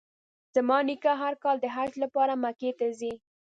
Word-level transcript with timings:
زما 0.55 0.77
نیکه 0.87 1.11
هر 1.21 1.33
کال 1.43 1.57
د 1.61 1.65
حج 1.75 1.91
لپاره 2.03 2.33
مکې 2.43 2.71
ته 2.79 2.87
ځي. 2.99 3.13